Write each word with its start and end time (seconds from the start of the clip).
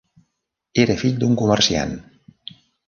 Era 0.85 0.95
fill 1.03 1.21
d'un 1.25 1.39
comerciant. 1.43 1.97